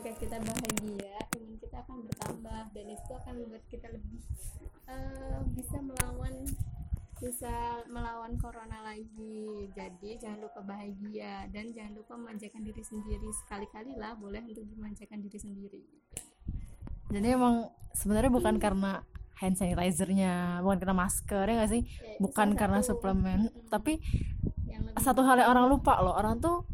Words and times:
ketika 0.00 0.16
kita 0.16 0.36
bahagia 0.40 1.12
imun 1.36 1.60
kita 1.60 1.76
akan 1.84 1.96
bertambah 2.08 2.62
dan 2.72 2.86
itu 2.88 3.10
akan 3.12 3.34
membuat 3.36 3.64
kita 3.68 3.86
lebih 3.92 4.20
uh, 4.88 5.44
bisa 5.52 5.76
melawan 5.76 6.34
bisa 7.20 7.84
melawan 7.84 8.32
corona 8.40 8.80
lagi. 8.80 9.68
Jadi 9.76 10.16
jangan 10.16 10.40
lupa 10.40 10.64
bahagia 10.64 11.44
dan 11.52 11.68
jangan 11.76 12.00
lupa 12.00 12.16
memanjakan 12.16 12.64
diri 12.64 12.80
sendiri 12.80 13.28
sekali-kali 13.44 13.92
lah 14.00 14.16
boleh 14.16 14.40
untuk 14.40 14.64
memanjakan 14.72 15.20
diri 15.20 15.36
sendiri. 15.36 15.84
Jadi 17.12 17.28
emang 17.28 17.68
sebenarnya 17.92 18.32
bukan 18.32 18.56
karena 18.56 19.04
hand 19.36 19.60
sanitizernya 19.60 20.64
bukan 20.64 20.80
karena 20.80 20.96
masker 20.96 21.44
ya 21.44 21.54
gak 21.60 21.72
sih? 21.76 21.84
Ya, 21.84 22.16
bukan 22.24 22.48
karena 22.56 22.80
satu, 22.80 22.96
suplemen 22.96 23.52
mm, 23.52 23.68
tapi 23.68 24.00
satu 24.96 25.20
hal 25.28 25.44
yang 25.44 25.52
orang 25.52 25.68
lupa 25.68 26.00
loh 26.00 26.16
orang 26.16 26.40
tuh 26.40 26.64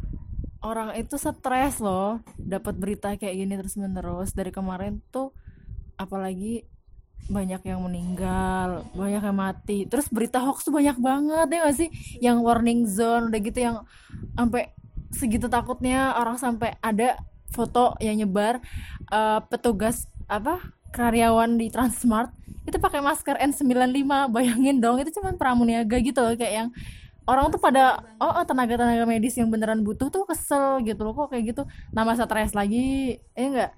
orang 0.67 0.93
itu 0.99 1.15
stres 1.15 1.79
loh 1.79 2.19
dapat 2.35 2.75
berita 2.75 3.15
kayak 3.15 3.35
gini 3.39 3.53
terus 3.55 3.79
menerus 3.79 4.35
dari 4.35 4.51
kemarin 4.51 4.99
tuh 5.09 5.31
apalagi 5.95 6.67
banyak 7.27 7.59
yang 7.67 7.83
meninggal 7.83 8.87
banyak 8.95 9.19
yang 9.19 9.37
mati. 9.37 9.83
Terus 9.87 10.07
berita 10.07 10.39
hoax 10.39 10.63
tuh 10.63 10.75
banyak 10.75 10.95
banget 10.99 11.47
ya 11.51 11.59
gak 11.67 11.75
sih? 11.75 11.89
Yang 12.23 12.37
warning 12.39 12.81
zone 12.87 13.27
udah 13.31 13.39
gitu 13.43 13.59
yang 13.59 13.75
sampai 14.35 14.71
segitu 15.11 15.47
takutnya 15.51 16.15
orang 16.15 16.39
sampai 16.39 16.75
ada 16.79 17.19
foto 17.51 17.95
yang 18.03 18.19
nyebar 18.19 18.59
uh, 19.11 19.39
petugas 19.47 20.07
apa 20.27 20.59
karyawan 20.91 21.55
di 21.55 21.71
Transmart 21.71 22.31
itu 22.67 22.75
pakai 22.75 22.99
masker 22.99 23.39
N95 23.39 24.27
bayangin 24.35 24.83
dong 24.83 24.99
itu 24.99 25.15
cuman 25.15 25.39
pramuniaga 25.39 26.03
gitu 26.03 26.19
loh 26.19 26.35
kayak 26.35 26.53
yang 26.53 26.69
orang 27.27 27.51
tuh 27.51 27.59
pada 27.59 28.01
oh, 28.17 28.31
oh 28.41 28.45
tenaga 28.47 28.79
tenaga 28.79 29.03
medis 29.03 29.35
yang 29.35 29.51
beneran 29.51 29.83
butuh 29.83 30.07
tuh 30.07 30.23
kesel 30.23 30.79
gitu 30.81 31.03
loh 31.03 31.13
kok 31.13 31.35
kayak 31.35 31.53
gitu. 31.53 31.63
Nama 31.91 32.15
stres 32.15 32.55
lagi 32.55 33.19
eh 33.35 33.45
enggak 33.45 33.75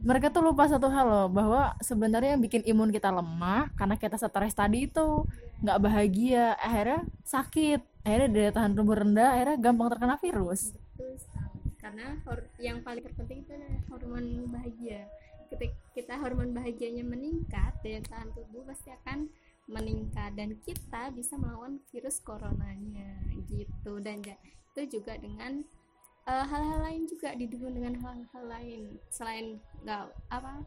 mereka 0.00 0.32
tuh 0.32 0.40
lupa 0.40 0.64
satu 0.64 0.88
hal 0.88 1.04
loh 1.04 1.28
bahwa 1.28 1.76
sebenarnya 1.84 2.36
yang 2.36 2.42
bikin 2.42 2.64
imun 2.64 2.88
kita 2.88 3.12
lemah 3.12 3.68
karena 3.76 4.00
kita 4.00 4.16
stres 4.16 4.56
tadi 4.56 4.88
itu 4.88 5.28
nggak 5.60 5.78
bahagia 5.80 6.56
akhirnya 6.56 7.04
sakit. 7.24 7.80
Akhirnya 8.00 8.28
daya 8.32 8.50
tahan 8.56 8.72
tubuh 8.72 8.96
rendah 8.96 9.36
akhirnya 9.36 9.56
gampang 9.60 9.92
terkena 9.92 10.16
virus. 10.16 10.72
Karena 11.76 12.16
yang 12.56 12.80
paling 12.80 13.04
terpenting 13.04 13.44
itu 13.44 13.52
adalah 13.52 13.80
hormon 13.92 14.24
bahagia. 14.48 15.04
Ketika 15.52 15.76
kita 15.92 16.14
hormon 16.16 16.56
bahagianya 16.56 17.04
meningkat 17.04 17.76
daya 17.84 18.00
tahan 18.00 18.32
tubuh 18.32 18.64
pasti 18.64 18.88
akan 19.04 19.28
meningkat 19.70 20.34
dan 20.34 20.58
kita 20.66 21.14
bisa 21.14 21.38
melawan 21.38 21.78
virus 21.94 22.18
coronanya 22.20 23.22
gitu. 23.46 24.02
Dan 24.02 24.20
itu 24.74 24.98
juga 24.98 25.14
dengan 25.16 25.62
Eh, 26.30 26.44
hal-hal 26.46 26.78
uh, 26.78 26.84
lain 26.86 27.02
juga 27.10 27.34
didukung 27.34 27.74
dengan 27.74 27.96
hal-hal 27.98 28.44
lain. 28.44 28.82
Selain 29.10 29.56
nggak 29.82 30.14
apa 30.28 30.62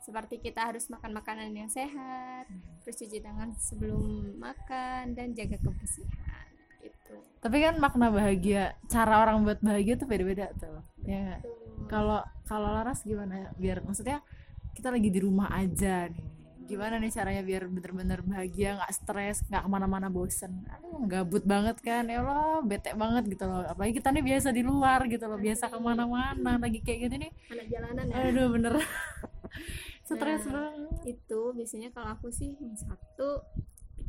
seperti 0.00 0.38
kita 0.38 0.70
harus 0.70 0.86
makan 0.86 1.12
makanan 1.12 1.52
yang 1.52 1.68
sehat 1.68 2.48
hmm. 2.48 2.80
terus 2.82 2.96
cuci 3.04 3.20
tangan 3.20 3.52
sebelum 3.60 4.32
makan 4.40 5.12
dan 5.12 5.36
jaga 5.36 5.60
kebersihan 5.60 6.48
itu 6.80 7.20
tapi 7.44 7.60
kan 7.60 7.76
makna 7.76 8.08
bahagia 8.08 8.80
cara 8.88 9.20
orang 9.20 9.44
buat 9.44 9.60
bahagia 9.60 10.00
tuh 10.00 10.08
beda-beda 10.08 10.56
tuh 10.56 10.80
ya 11.04 11.36
kalau 11.84 12.24
kalau 12.48 12.68
Laras 12.70 13.04
gimana? 13.04 13.52
Biar 13.60 13.84
maksudnya 13.84 14.24
kita 14.72 14.88
lagi 14.94 15.10
di 15.12 15.20
rumah 15.20 15.52
aja 15.52 16.06
nih 16.06 16.29
gimana 16.70 17.02
nih 17.02 17.10
caranya 17.10 17.42
biar 17.42 17.66
bener-bener 17.66 18.22
bahagia 18.22 18.78
nggak 18.78 18.92
stres 18.94 19.42
nggak 19.50 19.62
ke 19.66 19.68
mana-mana 19.68 20.06
bosen? 20.06 20.62
Aduh 20.70 21.10
gabut 21.10 21.42
banget 21.42 21.82
kan. 21.82 22.06
Ya 22.06 22.22
Allah 22.22 22.62
bete 22.62 22.94
banget 22.94 23.26
gitu 23.26 23.44
loh. 23.50 23.66
Apalagi 23.66 23.98
kita 23.98 24.14
nih 24.14 24.22
biasa 24.22 24.48
di 24.54 24.62
luar 24.62 25.04
gitu 25.10 25.26
loh 25.26 25.38
biasa 25.42 25.66
ke 25.66 25.78
mana-mana 25.82 26.62
lagi 26.62 26.78
kayak 26.80 27.10
gini 27.10 27.16
nih. 27.26 27.32
Anak 27.50 27.66
jalanan 27.66 28.04
ya. 28.06 28.14
Aduh 28.30 28.46
bener. 28.54 28.74
Stres 30.08 30.42
nah, 30.46 30.74
banget. 30.74 31.18
itu 31.18 31.40
biasanya 31.54 31.88
kalau 31.94 32.14
aku 32.14 32.30
sih 32.34 32.54
satu 32.74 33.46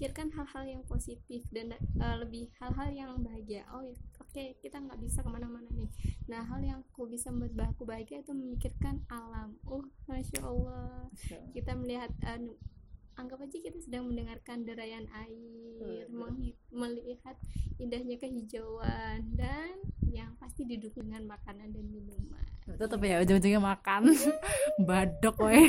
pikirkan 0.01 0.33
hal-hal 0.33 0.65
yang 0.65 0.81
positif 0.89 1.45
dan 1.53 1.77
uh, 2.01 2.17
lebih 2.17 2.49
hal-hal 2.57 2.89
yang 2.89 3.11
bahagia. 3.21 3.69
Oh 3.69 3.85
ya, 3.85 3.93
oke 4.17 4.33
okay, 4.33 4.57
kita 4.57 4.81
nggak 4.81 4.97
bisa 4.97 5.21
ke 5.21 5.29
mana-mana 5.29 5.69
nih 5.77 5.93
nah 6.31 6.47
hal 6.47 6.63
yang 6.63 6.79
aku 6.95 7.11
bisa 7.11 7.27
membuat 7.27 7.75
aku 7.75 7.83
bahagia 7.83 8.23
itu 8.23 8.31
memikirkan 8.31 9.03
alam. 9.11 9.59
Oh 9.67 9.83
masya 10.07 10.39
allah. 10.47 11.11
Kita 11.51 11.75
melihat 11.75 12.07
uh, 12.23 12.39
anggap 13.19 13.43
aja 13.43 13.57
kita 13.59 13.83
sedang 13.83 14.07
mendengarkan 14.07 14.63
derayan 14.63 15.11
air 15.11 16.07
melihat 16.71 17.35
indahnya 17.75 18.15
kehijauan 18.15 19.35
dan 19.35 19.75
yang 20.07 20.31
pasti 20.39 20.63
didukung 20.63 21.11
dengan 21.11 21.35
makanan 21.35 21.75
dan 21.75 21.85
minuman. 21.91 22.45
Tetap 22.65 22.99
ya 23.03 23.19
ujung-ujungnya 23.19 23.61
makan. 23.61 24.15
Badok 24.87 25.35
weh 25.43 25.67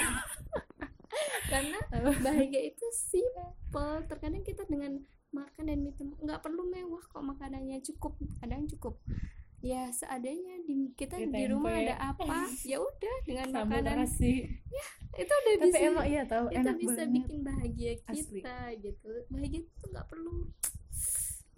karena 1.53 1.79
bahagia 2.23 2.71
itu 2.71 2.87
simple. 2.95 4.07
Terkadang 4.09 4.45
kita 4.47 4.63
dengan 4.71 5.03
makan 5.33 5.65
dan 5.65 5.79
minum 5.81 6.13
nggak 6.21 6.41
perlu 6.45 6.69
mewah 6.71 7.03
kok 7.11 7.25
makanannya. 7.25 7.81
Cukup 7.83 8.17
kadang 8.39 8.69
cukup 8.71 9.01
ya 9.63 9.89
seadanya 9.95 10.59
di 10.67 10.91
kita 10.99 11.23
di, 11.23 11.31
di 11.31 11.45
rumah 11.47 11.71
ada 11.73 11.95
apa? 12.13 12.51
Ya 12.71 12.83
udah 12.83 13.17
dengan 13.23 13.47
Sambil 13.55 13.81
makanan. 13.81 13.97
kasih. 14.05 14.39
ya 14.69 14.85
itu 15.23 15.33
udah 15.33 15.55
Tapi 15.55 15.65
bisa 15.65 15.77
emang 15.79 16.07
iya 16.11 16.23
tahu. 16.27 16.47
Itu 16.51 16.59
enak 16.59 16.77
bisa 16.83 16.93
banget. 16.93 17.15
bikin 17.15 17.39
bahagia 17.47 17.93
kita 18.03 18.57
Asli. 18.75 18.83
gitu. 18.83 19.13
Bahagia 19.31 19.61
itu 19.63 19.85
nggak 19.89 20.07
perlu 20.11 20.35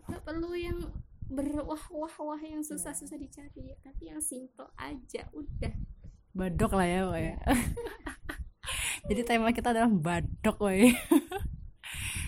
nggak 0.04 0.22
perlu 0.22 0.50
yang 0.52 0.78
berwah-wah-wah 1.24 2.40
yang 2.44 2.60
susah-susah 2.60 3.16
dicari. 3.16 3.72
Tapi 3.80 4.02
yang 4.12 4.20
simple 4.20 4.68
aja 4.76 5.24
udah. 5.32 5.72
Badok 6.36 6.72
lah 6.76 6.86
ya 6.86 7.02
ya. 7.16 7.36
Jadi 9.08 9.20
tema 9.24 9.52
kita 9.52 9.76
adalah 9.76 9.92
badok 9.92 10.56
woi 10.64 10.96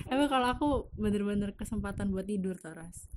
tapi 0.06 0.24
kalau 0.32 0.46
aku 0.52 0.68
bener-bener 0.94 1.56
kesempatan 1.56 2.12
buat 2.12 2.28
tidur 2.28 2.54
Taras 2.60 3.08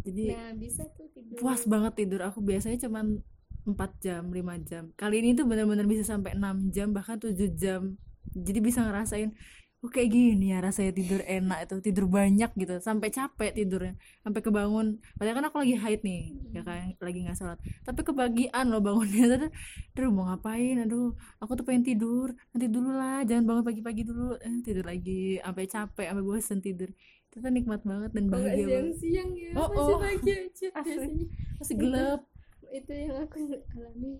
jadi 0.00 0.24
nah, 0.32 0.52
bisa 0.56 0.82
tuh 0.96 1.08
tidur. 1.12 1.36
puas 1.36 1.62
banget 1.68 1.92
tidur. 2.04 2.20
Aku 2.24 2.40
biasanya 2.40 2.78
cuman 2.80 3.20
4 3.68 3.76
jam 4.04 4.22
5 4.32 4.68
jam. 4.68 4.84
Kali 4.96 5.20
ini 5.20 5.36
tuh 5.36 5.44
bener-bener 5.44 5.84
bisa 5.84 6.04
sampai 6.04 6.32
6 6.34 6.72
jam 6.72 6.90
bahkan 6.96 7.20
7 7.20 7.36
jam. 7.54 8.00
Jadi 8.30 8.58
bisa 8.62 8.86
ngerasain 8.86 9.34
oh 9.80 9.88
kayak 9.88 10.12
gini 10.12 10.52
ya 10.52 10.60
rasanya 10.60 10.92
tidur 10.92 11.24
enak 11.24 11.64
itu 11.64 11.76
tidur 11.80 12.04
banyak 12.04 12.52
gitu 12.52 12.84
sampai 12.84 13.08
capek 13.08 13.56
tidurnya 13.56 13.96
sampai 14.20 14.40
kebangun. 14.44 15.00
Padahal 15.16 15.36
kan 15.40 15.46
aku 15.48 15.56
lagi 15.64 15.74
haid 15.80 16.00
nih 16.04 16.36
ya 16.52 16.60
kan 16.60 16.92
lagi 17.00 17.18
nggak 17.24 17.36
sholat. 17.40 17.58
Tapi 17.80 18.00
kebagian 18.04 18.64
loh 18.68 18.84
bangunnya 18.84 19.48
aduh 19.96 20.10
mau 20.12 20.28
ngapain? 20.28 20.84
Aduh 20.84 21.16
aku 21.40 21.56
tuh 21.56 21.64
pengen 21.64 21.88
tidur 21.88 22.36
nanti 22.52 22.66
dulu 22.68 22.92
lah 22.92 23.24
jangan 23.24 23.44
bangun 23.48 23.64
pagi-pagi 23.64 24.02
dulu. 24.04 24.36
Eh, 24.36 24.60
tidur 24.60 24.84
lagi 24.84 25.40
sampai 25.40 25.64
capek 25.64 26.06
sampai 26.12 26.24
bosan 26.28 26.60
tidur. 26.60 26.92
Itu 27.32 27.40
tuh 27.40 27.48
nikmat 27.48 27.80
banget 27.80 28.10
dan 28.12 28.24
bahagia 28.28 28.66
siang-siang 28.68 29.30
ya? 29.32 29.52
Oh, 29.56 29.68
masih 29.72 29.96
oh. 29.96 30.00
pagi 30.02 30.30
aja 30.34 30.68
biasanya. 30.84 31.26
Masih 31.56 31.74
gelap. 31.80 32.20
Itu, 32.68 32.76
itu 32.84 32.92
yang 32.92 33.16
aku 33.24 33.38
alami. 33.80 34.12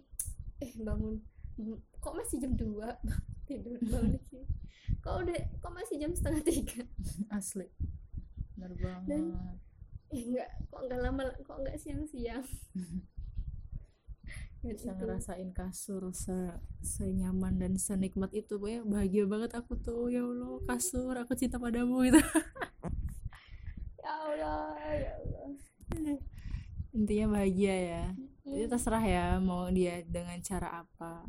Eh 0.65 0.73
bangun. 0.81 1.21
Kok 2.01 2.15
masih 2.17 2.37
jam 2.41 2.57
2 2.57 2.81
tidur 3.51 3.75
bangun 3.83 4.15
lagi 4.15 4.47
kok 5.01 5.15
udah 5.25 5.39
kok 5.59 5.73
masih 5.73 5.97
jam 5.97 6.13
setengah 6.13 6.43
tiga? 6.45 6.83
Asli. 7.37 7.67
Benar 8.55 8.73
banget. 8.77 9.07
Dan, 9.09 9.23
eh 10.15 10.23
enggak 10.29 10.49
kok 10.69 10.81
enggak 10.85 11.01
lama 11.01 11.23
kok 11.41 11.57
enggak 11.63 11.77
siang-siang? 11.81 12.45
Bisa 14.61 14.93
ngerasain 14.93 15.57
kasur 15.57 16.13
se 16.13 16.37
senyaman 16.85 17.57
dan 17.57 17.81
senikmat 17.81 18.29
itu 18.37 18.61
ya 18.69 18.85
bahagia 18.85 19.25
banget 19.25 19.57
aku 19.57 19.73
tuh 19.81 20.13
ya 20.13 20.21
Allah. 20.21 20.61
Kasur 20.69 21.17
aku 21.17 21.33
cinta 21.33 21.57
padamu 21.57 22.05
gitu. 22.05 22.21
Ya 24.05 24.13
Allah 24.13 24.77
ya 24.77 25.13
Allah. 25.17 25.49
Intinya 26.93 27.41
bahagia 27.41 27.73
ya. 27.73 28.05
Itu 28.45 28.69
terserah 28.69 29.01
ya 29.01 29.25
mau 29.41 29.65
dia 29.73 30.05
dengan 30.05 30.37
cara 30.45 30.85
apa 30.85 31.20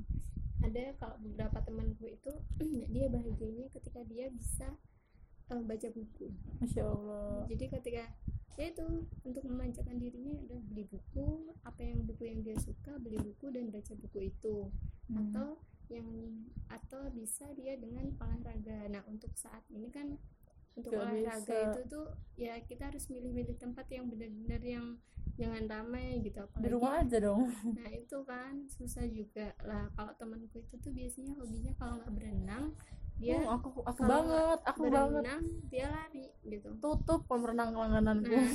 ada 0.71 0.95
kalau 0.95 1.19
beberapa 1.19 1.59
temanku 1.67 2.07
itu 2.07 2.31
dia 2.95 3.05
bahagianya 3.11 3.67
ketika 3.75 4.01
dia 4.07 4.31
bisa 4.31 4.71
uh, 5.51 5.61
baca 5.67 5.87
buku. 5.91 6.31
Masya 6.63 6.87
allah. 6.87 7.43
Jadi 7.51 7.67
ketika 7.67 8.07
ya 8.59 8.67
itu 8.67 8.87
untuk 9.23 9.47
memanjakan 9.47 9.95
dirinya 9.99 10.35
adalah 10.43 10.63
beli 10.67 10.83
buku 10.87 11.55
apa 11.63 11.81
yang 11.81 12.03
buku 12.03 12.23
yang 12.27 12.39
dia 12.43 12.55
suka 12.59 12.99
beli 12.99 13.19
buku 13.19 13.51
dan 13.51 13.67
baca 13.67 13.93
buku 13.99 14.31
itu. 14.31 14.71
Hmm. 15.11 15.27
atau 15.27 15.59
yang 15.91 16.07
atau 16.71 17.11
bisa 17.11 17.51
dia 17.59 17.75
dengan 17.75 18.15
olahraga. 18.23 18.87
Nah 18.87 19.03
untuk 19.11 19.35
saat 19.35 19.67
ini 19.67 19.91
kan 19.91 20.15
untuk 20.77 20.91
Gak 20.95 21.01
olahraga 21.03 21.43
bisa. 21.43 21.57
itu 21.67 21.81
tuh 21.91 22.05
ya 22.39 22.53
kita 22.63 22.83
harus 22.89 23.05
milih-milih 23.11 23.55
tempat 23.59 23.85
yang 23.91 24.07
benar-benar 24.07 24.61
yang 24.63 24.85
jangan 25.35 25.63
ramai 25.67 26.19
gitu 26.21 26.37
apalagi 26.43 26.63
di 26.63 26.69
rumah 26.71 26.93
aja 27.01 27.17
dong. 27.19 27.41
Nah 27.79 27.89
itu 27.91 28.17
kan 28.27 28.53
susah 28.67 29.05
juga. 29.07 29.51
Lah 29.63 29.89
kalau 29.95 30.13
temanku 30.15 30.59
itu 30.59 30.75
tuh 30.79 30.91
biasanya 30.91 31.33
hobinya 31.39 31.71
kalau 31.79 31.99
nggak 31.99 32.11
berenang 32.13 32.65
dia 33.21 33.37
oh, 33.37 33.53
aku 33.53 33.85
aku 33.85 34.01
banget 34.01 34.59
aku 34.65 34.81
berenang, 34.89 35.21
banget 35.21 35.69
dia 35.69 35.85
lari 35.91 36.25
gitu. 36.41 36.69
Tutup 36.81 37.21
kalau 37.29 37.39
berenang 37.45 37.69
langgananku 37.77 38.33
nah, 38.33 38.49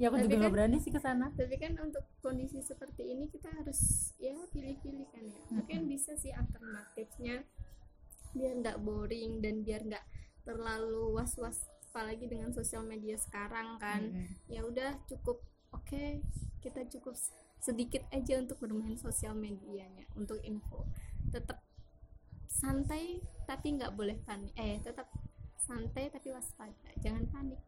ya 0.00 0.08
aku 0.08 0.24
juga 0.24 0.48
kan- 0.48 0.52
berani 0.56 0.76
sih 0.80 0.88
ke 0.88 0.96
sana. 0.96 1.28
tapi 1.36 1.60
kan 1.60 1.76
untuk 1.76 2.08
kondisi 2.24 2.64
seperti 2.64 3.12
ini 3.12 3.28
kita 3.28 3.52
harus 3.52 4.10
ya 4.16 4.32
pilih-pilih 4.48 5.04
kan 5.12 5.24
ya. 5.28 5.40
Mungkin 5.52 5.84
bisa 5.84 6.16
sih 6.16 6.32
alternatifnya 6.32 7.44
biar 8.32 8.52
nggak 8.62 8.78
boring 8.80 9.42
dan 9.42 9.66
biar 9.66 9.82
nggak 9.84 10.04
terlalu 10.44 11.14
was-was 11.16 11.68
apalagi 11.90 12.30
dengan 12.30 12.54
sosial 12.54 12.86
media 12.86 13.18
sekarang 13.18 13.76
kan. 13.82 14.06
Mm-mm. 14.06 14.26
ya 14.46 14.62
udah 14.62 14.94
cukup 15.10 15.42
oke 15.74 16.22
kita 16.62 16.86
cukup 16.86 17.18
sedikit 17.60 18.06
aja 18.14 18.40
untuk 18.40 18.62
bermain 18.62 18.96
sosial 18.96 19.36
medianya 19.36 20.06
untuk 20.16 20.38
info. 20.46 20.86
Tetap 21.34 21.60
santai 22.46 23.20
tapi 23.44 23.76
nggak 23.76 23.92
boleh 23.96 24.16
panik. 24.22 24.54
Eh 24.54 24.78
tetap 24.80 25.10
santai 25.58 26.08
tapi 26.08 26.32
waspada. 26.32 26.88
Jangan 27.02 27.26
panik. 27.28 27.60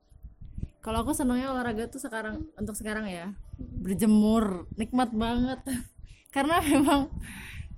Kalau 0.83 1.07
aku 1.07 1.15
senangnya 1.15 1.55
olahraga 1.55 1.87
tuh 1.87 2.03
sekarang 2.03 2.43
untuk 2.59 2.75
sekarang 2.75 3.07
ya. 3.07 3.31
Berjemur 3.59 4.67
nikmat 4.75 5.15
banget. 5.15 5.63
Karena 6.35 6.59
memang 6.59 7.13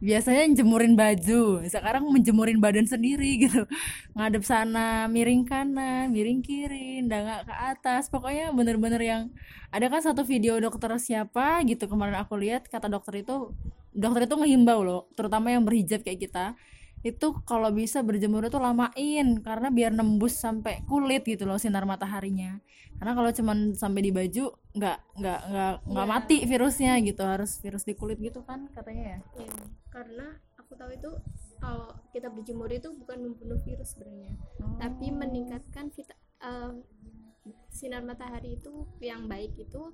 biasanya 0.05 0.45
jemurin 0.53 0.93
baju. 0.93 1.65
Sekarang 1.65 2.05
menjemurin 2.13 2.61
badan 2.61 2.85
sendiri 2.85 3.49
gitu. 3.49 3.65
Ngadep 4.13 4.45
sana 4.45 5.09
miring 5.09 5.49
kanan 5.49 6.13
miring 6.13 6.45
kiri 6.45 7.01
nggak 7.09 7.49
ke 7.49 7.55
atas. 7.73 8.13
Pokoknya 8.13 8.53
bener-bener 8.53 9.01
yang 9.01 9.23
ada 9.73 9.89
kan 9.89 10.05
satu 10.05 10.23
video 10.23 10.61
dokter 10.61 10.93
siapa 11.01 11.65
gitu 11.65 11.89
kemarin 11.89 12.21
aku 12.21 12.37
lihat 12.37 12.69
kata 12.69 12.87
dokter 12.93 13.25
itu 13.25 13.51
dokter 13.91 14.31
itu 14.31 14.35
ngehimbau 14.39 14.87
loh 14.87 15.03
terutama 15.19 15.51
yang 15.51 15.67
berhijab 15.67 16.03
kayak 16.03 16.31
kita 16.31 16.55
itu 17.05 17.27
kalau 17.45 17.69
bisa 17.69 18.01
berjemur 18.01 18.49
itu 18.49 18.57
lamain 18.57 19.27
karena 19.39 19.69
biar 19.69 19.93
nembus 19.93 20.41
sampai 20.41 20.81
kulit 20.89 21.21
gitu 21.23 21.45
loh 21.45 21.61
sinar 21.61 21.85
mataharinya 21.85 22.65
karena 22.97 23.13
kalau 23.13 23.29
cuman 23.29 23.59
sampai 23.77 24.01
di 24.01 24.11
baju 24.11 24.45
nggak 24.73 24.99
nggak 25.15 25.41
nggak 25.53 25.73
nggak 25.85 26.07
Iya. 26.09 26.15
mati 26.17 26.37
virusnya 26.43 26.93
gitu 27.05 27.23
harus 27.23 27.61
virus 27.61 27.85
di 27.85 27.93
kulit 27.93 28.17
gitu 28.19 28.41
kan 28.43 28.67
katanya 28.73 29.05
ya 29.05 29.19
Ya, 29.37 29.53
karena 29.93 30.27
aku 30.57 30.73
tahu 30.75 30.91
itu 30.91 31.11
kalau 31.61 31.93
kita 32.09 32.29
berjemur 32.29 32.69
itu 32.69 32.89
bukan 32.93 33.19
membunuh 33.21 33.57
virus 33.61 33.93
sebenarnya, 33.93 34.37
tapi 34.77 35.09
meningkatkan 35.09 35.89
vita, 35.89 36.13
eh, 36.41 36.73
sinar 37.69 38.01
matahari 38.01 38.57
itu 38.57 38.73
yang 38.99 39.25
baik 39.25 39.57
itu 39.57 39.93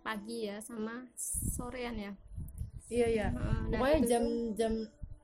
pagi 0.00 0.46
ya 0.46 0.60
sama 0.60 1.08
sorean 1.16 1.96
ya. 1.96 2.12
iya 2.88 3.06
iya 3.08 3.26
nah, 3.30 3.64
pokoknya 3.72 3.96
itu 3.98 4.08
jam 4.08 4.22
tuh- 4.22 4.52
jam 4.52 4.72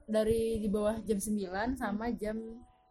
dari 0.08 0.56
di 0.58 0.68
bawah 0.72 0.96
jam 1.04 1.20
9 1.20 1.76
sama 1.76 2.08
jam 2.16 2.36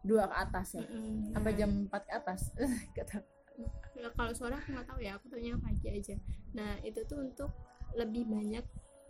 2 0.06 0.14
ke 0.14 0.36
atas 0.38 0.78
ya 0.78 0.86
Mm-mm, 0.86 1.34
sampai 1.34 1.52
jam 1.58 1.70
4 1.90 1.90
ke 1.90 2.12
atas 2.14 2.40
ya, 3.98 4.08
kalau 4.14 4.30
sore 4.30 4.54
aku 4.54 4.70
nggak 4.70 4.86
tahu 4.86 5.02
ya, 5.02 5.18
aku 5.18 5.26
tahunya 5.26 5.58
pagi 5.58 5.90
aja. 5.90 6.14
Nah 6.54 6.78
itu 6.86 7.02
tuh 7.02 7.18
untuk 7.18 7.50
lebih 7.98 8.30
banyak. 8.30 8.62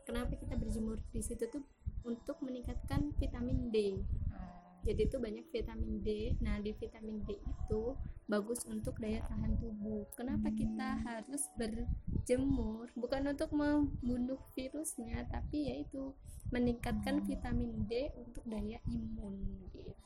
Kenapa 0.09 0.33
kita 0.41 0.57
berjemur 0.57 0.97
di 1.13 1.21
situ 1.21 1.45
tuh 1.53 1.61
untuk 2.09 2.41
meningkatkan 2.41 3.13
vitamin 3.21 3.69
D. 3.69 4.01
jadi 4.87 5.05
itu 5.11 5.21
banyak 5.21 5.45
vitamin 5.53 6.01
D 6.01 6.39
nah 6.41 6.57
di 6.63 6.73
vitamin 6.73 7.21
D 7.29 7.37
itu 7.37 7.83
bagus 8.29 8.61
untuk 8.69 9.01
daya 9.01 9.25
tahan 9.25 9.57
tubuh 9.57 10.05
kenapa 10.13 10.53
kita 10.53 11.01
harus 11.01 11.49
berjemur 11.57 12.93
bukan 12.93 13.33
untuk 13.33 13.51
membunuh 13.57 14.39
virusnya 14.53 15.25
tapi 15.33 15.73
yaitu 15.73 16.13
meningkatkan 16.53 17.25
vitamin 17.25 17.89
D 17.89 18.13
untuk 18.21 18.45
daya 18.45 18.77
imun 18.85 19.65
gitu 19.73 19.97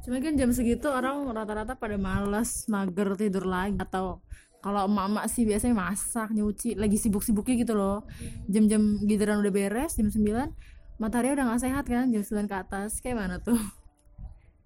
Cuma 0.00 0.16
kan 0.22 0.32
jam 0.32 0.48
segitu 0.54 0.88
orang 0.88 1.28
rata-rata 1.34 1.76
pada 1.76 2.00
males, 2.00 2.64
mager 2.72 3.18
tidur 3.20 3.44
lagi 3.44 3.76
atau 3.76 4.24
kalau 4.60 4.88
emak-emak 4.88 5.24
sih 5.28 5.44
biasanya 5.48 5.76
masak, 5.76 6.32
nyuci, 6.32 6.76
lagi 6.76 6.96
sibuk-sibuknya 6.96 7.64
gitu 7.64 7.74
loh. 7.76 8.04
Jam-jam 8.48 9.00
giliran 9.04 9.40
udah 9.40 9.52
beres 9.52 9.96
jam 9.96 10.08
9, 10.08 10.52
matahari 11.00 11.32
udah 11.32 11.44
nggak 11.48 11.62
sehat 11.64 11.84
kan 11.88 12.08
jam 12.12 12.22
9 12.22 12.48
ke 12.48 12.56
atas. 12.56 13.00
Kayak 13.00 13.16
mana 13.24 13.36
tuh? 13.40 13.60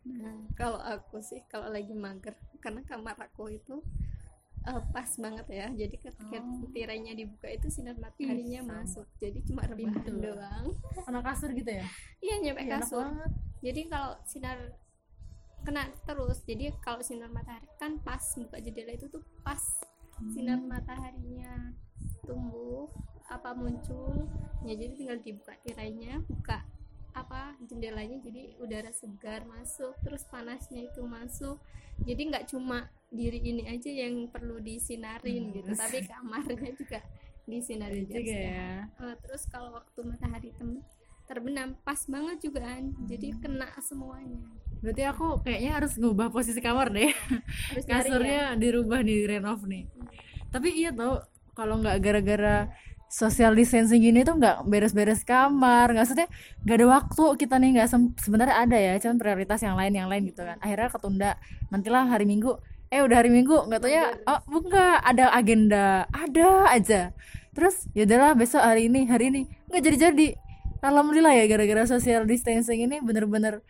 Nah 0.04 0.36
kalau 0.52 0.76
aku 0.78 1.18
sih 1.18 1.40
kalau 1.48 1.68
lagi 1.68 1.92
mager 1.92 2.36
karena 2.60 2.84
kamar 2.84 3.16
aku 3.16 3.48
itu 3.48 3.80
eh, 4.62 4.82
pas 4.92 5.08
banget 5.16 5.46
ya 5.48 5.66
jadi 5.72 5.96
ketika 5.96 6.38
Oh. 6.40 6.68
tirainya 6.70 7.12
dibuka 7.12 7.48
itu 7.48 7.68
sinar 7.68 7.96
mataharinya 7.96 8.60
sama. 8.60 8.72
masuk 8.80 9.06
jadi 9.16 9.38
cuma 9.44 9.64
rebahan 9.64 10.00
Pintu. 10.04 10.20
doang 10.20 10.66
Anak 11.04 11.22
kasur 11.24 11.50
gitu 11.52 11.68
ya? 11.68 11.86
iya 12.20 12.34
nyampe 12.38 12.60
Iya, 12.60 12.68
enak 12.68 12.80
kasur 12.84 13.06
jadi 13.60 13.80
kalau 13.88 14.12
sinar 14.24 14.58
kena 15.64 15.88
terus 16.04 16.44
jadi 16.44 16.68
kalau 16.78 17.00
sinar 17.00 17.32
matahari 17.32 17.64
kan 17.76 17.96
pas 17.98 18.20
buka 18.36 18.60
jendela 18.60 18.92
itu 18.92 19.08
tuh 19.08 19.24
pas 19.40 19.60
sinar 20.28 20.60
mataharinya 20.60 21.72
tumbuh 22.20 22.92
apa 23.26 23.56
muncul 23.56 24.28
ya 24.62 24.76
jadi 24.76 24.92
tinggal 24.92 25.18
dibuka 25.20 25.56
tirainya 25.60 26.20
buka 26.28 26.60
apa 27.14 27.54
jendelanya 27.62 28.18
jadi 28.20 28.58
udara 28.58 28.90
segar 28.90 29.46
masuk 29.46 29.94
terus 30.02 30.26
panasnya 30.26 30.82
itu 30.84 31.02
masuk 31.06 31.62
jadi 32.02 32.22
nggak 32.26 32.44
cuma 32.50 32.90
diri 33.08 33.38
ini 33.38 33.62
aja 33.70 33.86
yang 33.86 34.26
perlu 34.26 34.58
disinarin 34.58 35.48
Hmm, 35.48 35.54
gitu 35.54 35.70
tapi 35.72 36.02
kamarnya 36.02 36.74
juga 36.74 37.00
disinarin 37.46 38.02
Juga 38.02 38.18
biar 38.18 38.26
sehat. 38.26 38.50
ya. 38.50 38.72
Eh, 39.04 39.16
terus 39.22 39.42
kalau 39.46 39.70
waktu 39.72 40.00
matahari 40.02 40.50
tem- 40.58 40.82
terbenam 41.24 41.78
pas 41.80 42.02
banget 42.04 42.36
juga 42.42 42.60
kan 42.66 42.82
jadi 43.06 43.28
Hmm. 43.30 43.40
kena 43.40 43.68
semuanya 43.80 44.42
Berarti 44.82 45.02
aku 45.06 45.40
kayaknya 45.40 45.70
harus 45.80 45.92
ngubah 45.96 46.28
posisi 46.28 46.60
kamar 46.60 46.92
deh. 46.92 47.08
harus 47.70 47.84
ya. 47.86 47.90
Kasurnya 47.94 48.40
dirubah 48.58 49.00
di 49.00 49.24
renov 49.24 49.64
nih. 49.64 49.88
Tapi 50.50 50.68
iya 50.76 50.92
tau 50.92 51.24
kalau 51.54 51.80
nggak 51.80 51.96
gara-gara 52.04 52.68
social 53.08 53.54
distancing 53.54 54.02
gini 54.02 54.26
tuh 54.26 54.36
nggak 54.36 54.66
beres-beres 54.66 55.22
kamar 55.22 55.94
nggak 55.94 56.04
maksudnya 56.04 56.28
nggak 56.66 56.76
ada 56.76 56.86
waktu 56.90 57.24
kita 57.40 57.54
nih 57.62 57.70
nggak 57.78 57.88
sebenarnya 58.18 58.56
ada 58.58 58.76
ya 58.76 58.92
cuman 59.00 59.16
prioritas 59.16 59.60
yang 59.62 59.76
lain 59.78 59.92
yang 59.94 60.08
lain 60.10 60.22
gitu 60.28 60.42
kan. 60.42 60.56
Akhirnya 60.58 60.88
ketunda 60.90 61.30
nantilah 61.70 62.04
hari 62.10 62.26
minggu 62.26 62.58
eh 62.92 63.00
udah 63.02 63.16
hari 63.18 63.30
minggu 63.32 63.66
nggak 63.66 63.80
tahu 63.80 63.90
ya 63.90 64.14
oh 64.28 64.40
bukan 64.46 65.00
ada 65.02 65.30
agenda 65.32 66.06
ada 66.10 66.48
aja. 66.70 67.14
Terus 67.54 67.86
ya 67.94 68.04
udahlah 68.04 68.34
besok 68.34 68.60
hari 68.60 68.90
ini 68.90 69.06
hari 69.06 69.30
ini 69.30 69.40
nggak 69.70 69.82
jadi-jadi. 69.82 70.28
Alhamdulillah 70.84 71.32
ya 71.32 71.48
gara-gara 71.48 71.88
social 71.88 72.28
distancing 72.28 72.84
ini 72.84 73.00
bener-bener 73.00 73.64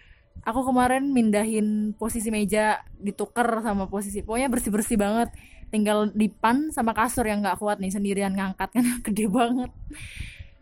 aku 0.45 0.61
kemarin 0.67 1.09
mindahin 1.15 1.97
posisi 1.97 2.29
meja 2.29 2.85
ditukar 3.01 3.65
sama 3.65 3.89
posisi 3.89 4.21
pokoknya 4.21 4.53
bersih-bersih 4.53 5.01
banget 5.01 5.33
tinggal 5.75 6.07
dipan 6.15 6.71
sama 6.71 6.95
kasur 6.95 7.27
yang 7.27 7.43
nggak 7.43 7.59
kuat 7.59 7.83
nih 7.83 7.91
sendirian 7.91 8.31
ngangkat 8.31 8.71
kan 8.71 8.87
gede 9.11 9.27
banget. 9.27 9.75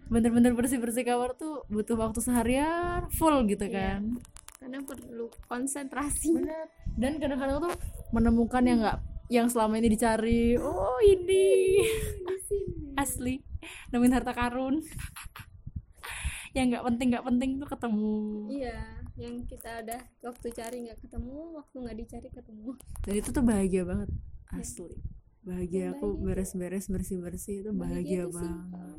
Bener-bener 0.08 0.56
bersih-bersih 0.56 1.04
kamar 1.04 1.36
tuh 1.36 1.68
butuh 1.68 2.00
waktu 2.00 2.24
seharian 2.24 3.12
full 3.12 3.44
gitu 3.44 3.68
Iya. 3.68 4.00
kan. 4.00 4.16
Karena 4.56 4.80
perlu 4.80 5.28
konsentrasi. 5.52 6.32
Bener. 6.32 6.72
Dan 6.96 7.20
kadang-kadang 7.20 7.68
tuh 7.68 7.74
menemukan 8.16 8.64
yang 8.64 8.80
nggak 8.80 8.98
yang 9.28 9.46
selama 9.52 9.76
ini 9.76 9.92
dicari 9.92 10.56
oh 10.56 10.96
ini. 11.04 11.84
Asli. 13.02 13.44
Nemuin 13.92 14.16
harta 14.16 14.32
karun. 14.32 14.80
Yang 16.56 16.76
nggak 16.76 16.84
penting 16.84 17.06
nggak 17.16 17.24
penting 17.24 17.50
tuh 17.56 17.68
ketemu. 17.68 18.16
Iya 18.52 18.80
yang 19.12 19.44
kita 19.44 19.84
udah 19.84 20.00
waktu 20.24 20.46
cari 20.52 20.76
nggak 20.88 21.00
ketemu 21.00 21.56
waktu 21.56 21.76
nggak 21.80 21.96
dicari 21.96 22.28
ketemu. 22.28 22.76
Dan 23.04 23.14
itu 23.16 23.28
tuh 23.32 23.44
bahagia 23.44 23.88
banget 23.88 24.08
asli. 24.56 24.96
Bahagia 25.42 25.96
aku 25.96 26.14
beres-beres 26.22 26.86
bersih-bersih 26.86 27.66
itu 27.66 27.70
bahagia 27.74 28.30
Bahagia 28.30 28.30
banget. 28.30 28.98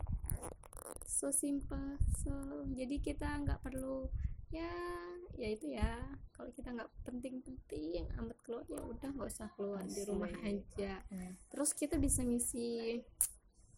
so 1.08 1.32
simple 1.32 1.96
so 2.20 2.36
jadi 2.76 3.00
kita 3.00 3.40
nggak 3.48 3.64
perlu 3.64 4.12
ya 4.52 4.76
ya 5.40 5.48
itu 5.50 5.72
ya. 5.72 6.04
Kalau 6.34 6.50
kita 6.52 6.76
nggak 6.76 6.92
penting-penting 7.08 8.06
amat 8.20 8.38
keluar 8.44 8.66
ya 8.68 8.82
udah 8.84 9.10
nggak 9.16 9.30
usah 9.32 9.48
keluar 9.56 9.86
di 9.88 10.02
rumah 10.04 10.34
aja. 10.44 11.00
Ya. 11.00 11.30
terus 11.48 11.72
kita 11.72 11.96
bisa 11.96 12.22
ngisi 12.26 13.00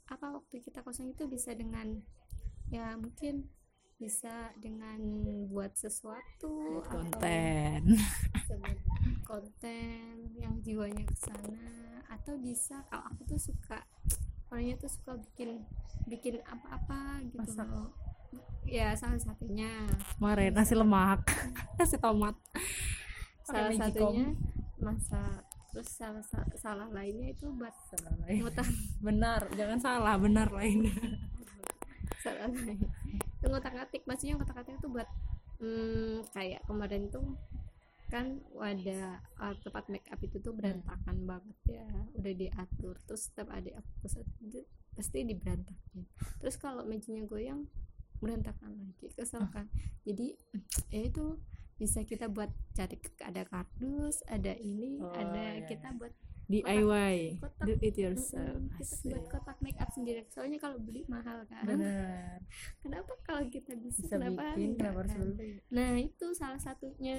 apa 0.10 0.38
waktu 0.38 0.62
kita 0.62 0.86
kosong 0.86 1.13
itu 1.13 1.25
bisa 1.25 1.53
dengan 1.58 2.01
ya 2.70 2.94
mungkin 2.98 3.50
bisa 3.96 4.51
dengan 4.60 5.00
buat 5.48 5.72
sesuatu 5.79 6.84
konten 6.84 7.96
konten 9.25 10.32
yang 10.38 10.53
jiwanya 10.62 11.01
ke 11.01 11.15
sana 11.17 12.05
atau 12.08 12.38
bisa 12.38 12.86
kalau 12.88 13.03
aku 13.10 13.36
tuh 13.36 13.41
suka 13.41 13.82
orangnya 14.53 14.77
tuh 14.77 14.88
suka 14.88 15.17
bikin 15.17 15.65
bikin 16.05 16.39
apa-apa 16.46 17.25
gitu 17.27 17.41
Masak. 17.41 17.65
loh. 17.65 17.89
Ya 18.65 18.94
salah 18.94 19.17
satunya. 19.17 19.89
Kemarin 20.17 20.53
nasi 20.53 20.74
lemak. 20.77 21.25
Nasi 21.82 21.98
tomat. 21.98 22.38
Salah 23.46 23.74
satunya 23.74 24.34
masak. 24.77 25.41
Terus 25.74 25.89
salah 25.91 26.24
sa- 26.24 26.50
salah 26.55 26.88
lainnya 26.88 27.36
itu 27.36 27.51
buat 27.51 27.74
ngutak 28.32 28.63
benar 29.08 29.44
jangan 29.60 29.75
salah 29.75 30.15
benar 30.15 30.48
lainnya 30.53 30.96
salah 32.24 32.48
lain. 32.48 32.79
Itu 33.41 33.46
ngutak 33.51 33.75
ngatik 33.75 34.08
maksudnya 34.08 34.39
ngutak 34.39 34.55
ngatik 34.55 34.79
itu 34.79 34.88
buat 34.88 35.10
hmm, 35.60 36.32
kayak 36.32 36.63
kemarin 36.63 37.12
tuh 37.12 37.36
kan 38.06 38.40
wadah 38.54 39.20
uh, 39.42 39.54
tempat 39.66 39.90
make 39.90 40.08
up 40.14 40.22
itu 40.22 40.38
tuh 40.38 40.54
berantakan 40.54 41.26
hmm. 41.26 41.30
banget 41.30 41.58
ya 41.68 41.88
udah 42.16 42.34
diatur. 42.34 42.96
Terus 43.06 43.32
setiap 43.32 43.50
ada 43.52 43.82
aku 43.82 44.08
pasti 44.96 45.20
diberantakin. 45.26 46.04
Terus 46.40 46.56
kalau 46.62 46.86
mejanya 46.86 47.26
goyang 47.28 47.68
berantakan 48.24 48.78
lagi 48.80 49.12
kesel 49.12 49.44
kan. 49.52 49.68
Jadi 50.08 50.38
ya 50.94 51.02
itu 51.06 51.38
bisa 51.76 52.08
kita 52.08 52.32
buat 52.32 52.48
cari 52.72 52.96
ada 53.20 53.44
kardus 53.44 54.24
ada 54.32 54.56
ini 54.56 54.96
oh, 55.04 55.12
ada 55.12 55.60
iya. 55.60 55.68
kita 55.68 55.92
buat 56.00 56.16
DIY 56.46 57.42
kotak, 57.42 57.66
do 57.66 57.74
it 57.82 57.96
yourself. 57.98 58.58
Mm, 58.62 58.70
kita 58.78 58.96
buat 59.18 59.25
kotak 59.34 59.58
make 59.66 59.80
up 59.82 59.90
sendiri. 59.90 60.22
Soalnya 60.30 60.62
kalau 60.62 60.78
beli 60.78 61.02
mahal 61.10 61.42
kan. 61.50 61.66
Benar. 61.66 62.38
Kenapa 62.86 63.12
kalau 63.25 63.44
kita 63.50 63.74
bisa, 63.78 64.06
bisa 64.06 64.16
kenapa 64.18 64.54
bikin, 64.54 64.78
kenapa 64.78 64.98
harus 65.06 65.14
kan? 65.18 65.30
nah 65.74 65.92
itu 65.98 66.25
salah 66.38 66.62
satunya. 66.62 67.18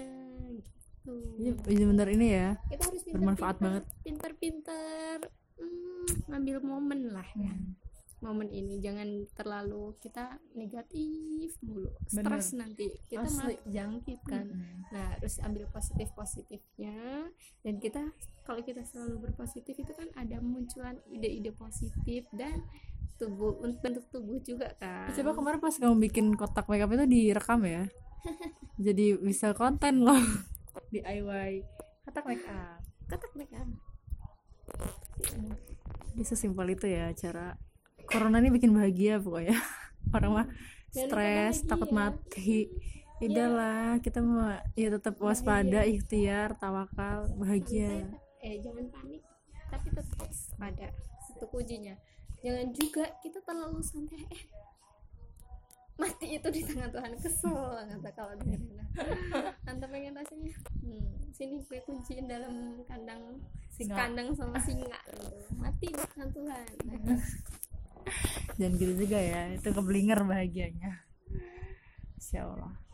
Gitu. 1.38 1.66
Ya, 1.70 1.86
benar 1.86 2.08
ini 2.10 2.26
ya. 2.34 2.48
Kita 2.66 2.82
harus 2.90 3.02
pinter, 3.06 3.14
bermanfaat 3.18 3.56
pinter, 3.58 3.64
banget. 3.66 3.84
Pinter-pinter 4.02 5.16
hmm, 5.58 6.06
ngambil 6.30 6.56
momen 6.62 7.00
lah 7.14 7.28
ya. 7.34 7.54
Hmm 7.54 7.85
momen 8.26 8.50
ini. 8.50 8.82
Jangan 8.82 9.30
terlalu 9.38 9.94
kita 10.02 10.42
negatif 10.58 11.54
mulu 11.62 11.94
stres 12.10 12.58
nanti. 12.58 12.90
Kita 13.06 13.30
malah 13.30 13.54
jangkit 13.62 14.20
kan. 14.26 14.46
Hmm. 14.50 14.82
nah 14.90 15.18
harus 15.18 15.42
ambil 15.42 15.66
positif 15.70 16.10
positifnya 16.14 17.26
dan 17.66 17.74
kita 17.82 18.14
kalau 18.46 18.62
kita 18.62 18.86
selalu 18.86 19.30
berpositif 19.30 19.74
itu 19.74 19.92
kan 19.94 20.06
ada 20.14 20.38
munculan 20.38 20.98
ide-ide 21.10 21.50
positif 21.50 22.26
dan 22.30 22.62
tubuh 23.16 23.58
bentuk 23.82 24.06
tubuh 24.12 24.38
juga 24.44 24.70
kan. 24.78 25.10
Coba 25.10 25.32
kemarin 25.32 25.58
pas 25.58 25.74
kamu 25.74 25.96
bikin 26.10 26.26
kotak 26.36 26.68
makeup 26.68 26.92
itu 26.92 27.04
direkam 27.08 27.64
ya. 27.64 27.88
Jadi 28.86 29.16
bisa 29.18 29.56
konten 29.56 30.04
loh. 30.04 30.20
DIY 30.92 31.64
kotak 32.06 32.24
makeup. 32.28 32.78
Kotak 33.08 33.32
makeup. 33.34 33.68
Bisa 36.14 36.34
simpel 36.36 36.76
itu 36.76 36.86
ya 36.86 37.10
cara 37.16 37.56
corona 38.06 38.38
ini 38.38 38.54
bikin 38.54 38.72
bahagia 38.72 39.18
pokoknya 39.18 39.58
orang 40.16 40.32
mah 40.32 40.46
stres 40.94 41.66
takut 41.66 41.90
mati 41.92 42.70
Idahlah, 43.16 43.96
ya. 43.96 44.02
kita 44.04 44.20
mau 44.20 44.44
ya 44.76 44.92
tetap 44.92 45.16
waspada, 45.16 45.88
ikhtiar, 45.88 46.52
tawakal, 46.60 47.32
bahagia. 47.40 48.12
Eh 48.44 48.60
jangan 48.60 48.92
panik, 48.92 49.24
tapi 49.72 49.88
tetap 49.88 50.20
waspada. 50.20 50.92
Itu 51.32 51.48
kuncinya. 51.48 51.96
Jangan 52.44 52.76
juga 52.76 53.08
kita 53.24 53.40
terlalu 53.40 53.80
santai. 53.80 54.20
Eh, 54.20 54.44
mati 55.96 56.36
itu 56.36 56.48
di 56.52 56.60
tangan 56.60 56.92
Tuhan 56.92 57.12
kesel 57.16 57.56
kata 57.88 58.10
kalau 58.12 58.36
Rina. 58.36 58.84
Anta 59.64 59.88
pengen 59.88 60.12
rasanya, 60.12 60.52
hmm, 60.84 61.32
sini 61.32 61.64
gue 61.64 61.80
kunciin 61.88 62.28
dalam 62.28 62.84
kandang 62.84 63.40
singa. 63.72 63.96
kandang 63.96 64.28
sama 64.36 64.60
singa 64.60 65.00
gitu. 65.08 65.56
Mati 65.56 65.88
di 65.88 66.04
tangan 66.12 66.30
Tuhan. 66.36 66.68
dan 68.56 68.70
gitu 68.78 68.92
juga 68.96 69.18
ya. 69.18 69.52
Itu 69.52 69.74
keblinger 69.74 70.22
bahagianya. 70.24 71.04
Insya 72.16 72.46
Allah 72.48 72.85